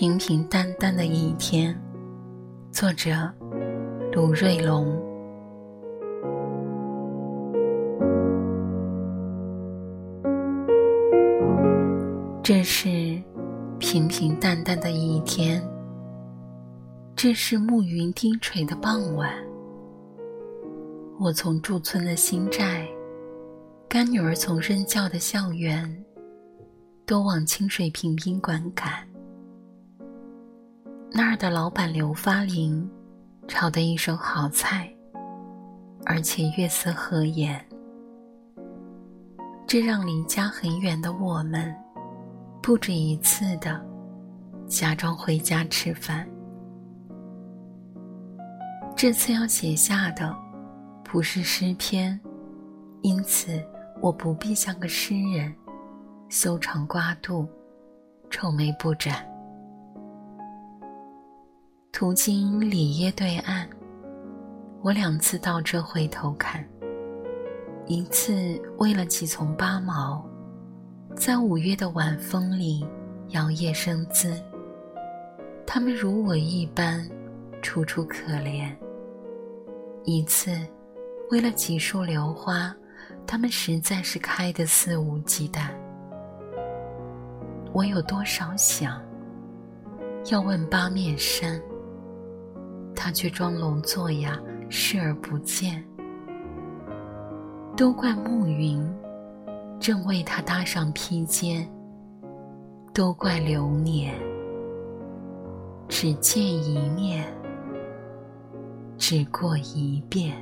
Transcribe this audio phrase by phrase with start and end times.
[0.00, 1.78] 平平淡淡的一天，
[2.72, 3.30] 作者
[4.14, 4.98] 卢瑞龙。
[12.42, 12.88] 这是
[13.78, 15.62] 平平淡淡的一天，
[17.14, 19.30] 这是暮云低垂的傍晚。
[21.18, 22.88] 我从驻村的新寨，
[23.86, 25.94] 干女儿从任教的校园，
[27.04, 29.09] 都往清水坪宾馆赶。
[31.12, 32.88] 那儿的老板刘发林，
[33.48, 34.88] 炒的一手好菜，
[36.06, 37.62] 而且月色和颜，
[39.66, 41.74] 这让离家很远的我们，
[42.62, 43.84] 不止一次的
[44.68, 46.28] 假装回家吃饭。
[48.96, 50.34] 这次要写下的
[51.02, 52.18] 不是诗篇，
[53.02, 53.60] 因此
[54.00, 55.52] 我不必像个诗人，
[56.28, 57.48] 修长刮肚，
[58.30, 59.26] 愁眉不展。
[62.00, 63.68] 途经里耶对岸，
[64.80, 66.66] 我两次到这回头看。
[67.86, 70.26] 一次为了几丛八毛，
[71.14, 72.86] 在五月的晚风里
[73.32, 74.32] 摇曳生姿。
[75.66, 77.06] 他们如我一般，
[77.60, 78.74] 楚楚可怜。
[80.04, 80.52] 一次
[81.30, 82.74] 为了几束榴花，
[83.26, 85.68] 他们实在是开得肆无忌惮。
[87.74, 89.02] 我有多少想
[90.30, 91.60] 要问八面山？
[93.02, 95.82] 他却装聋作哑，视而不见。
[97.74, 98.86] 都怪暮云，
[99.80, 101.66] 正为他搭上披肩。
[102.92, 104.14] 都怪流年，
[105.88, 107.24] 只见一面，
[108.98, 110.36] 只过一遍。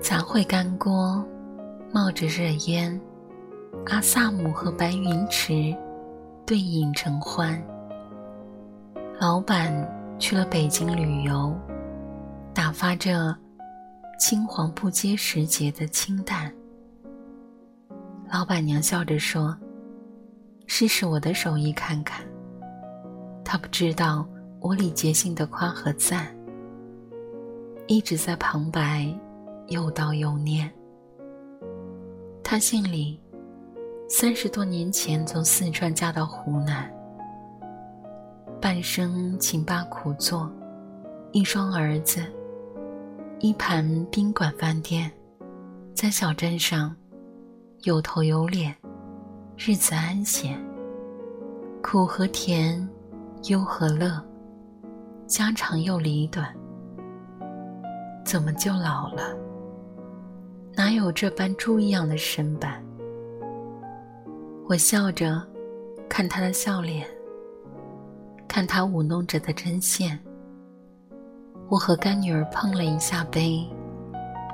[0.00, 1.24] 杂烩干锅，
[1.92, 3.00] 冒着热烟。
[3.86, 5.74] 阿萨姆和白云池
[6.46, 7.60] 对饮成欢。
[9.18, 9.72] 老板
[10.18, 11.54] 去了北京旅游，
[12.54, 13.36] 打发着
[14.18, 16.52] 青黄不接时节的清淡。
[18.32, 19.56] 老板娘笑着说
[20.66, 22.24] ：“试试我的手艺看看。”
[23.44, 24.26] 她不知道
[24.60, 26.34] 我礼节性的夸和赞，
[27.88, 29.12] 一直在旁白，
[29.68, 30.70] 又叨又念。
[32.42, 33.20] 他姓李。
[34.12, 36.92] 三十多年前从四川嫁到湖南，
[38.60, 40.50] 半生勤巴苦做，
[41.30, 42.20] 一双儿子，
[43.38, 45.08] 一盘宾馆饭店，
[45.94, 46.94] 在小镇上
[47.84, 48.74] 有头有脸，
[49.56, 50.60] 日子安闲。
[51.80, 52.86] 苦和甜，
[53.44, 54.20] 忧和乐，
[55.28, 56.52] 家长又里短，
[58.24, 59.22] 怎么就老了？
[60.74, 62.84] 哪有这般猪一样的身板？
[64.70, 65.42] 我笑着，
[66.08, 67.04] 看他的笑脸，
[68.46, 70.16] 看他舞弄着的针线。
[71.68, 73.68] 我和干女儿碰了一下杯，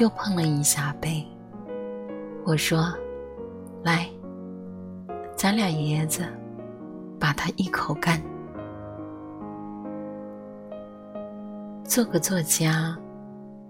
[0.00, 1.22] 又碰了一下杯。
[2.46, 2.90] 我说
[3.84, 4.08] ：“来，
[5.36, 6.26] 咱俩爷子，
[7.20, 8.18] 把他一口干。”
[11.84, 12.96] 做个作家，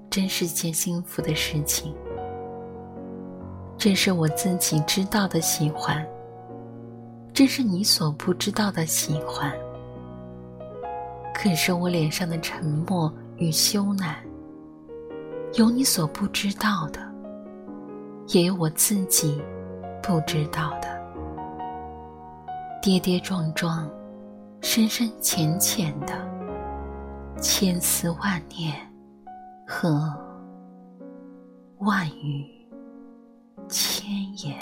[0.09, 1.93] 真是件幸福的事情。
[3.77, 6.07] 这是我自己知道的喜欢。
[7.39, 9.57] 这是你所不知道的喜欢，
[11.33, 14.17] 可是我脸上的沉默与羞赧，
[15.55, 17.01] 有你所不知道的，
[18.31, 19.41] 也有我自己
[20.03, 20.89] 不知道的。
[22.83, 23.89] 跌跌撞撞，
[24.61, 26.15] 深深浅浅的，
[27.41, 28.75] 千丝万念
[29.65, 30.13] 和
[31.77, 32.45] 万语
[33.69, 34.11] 千
[34.45, 34.57] 言。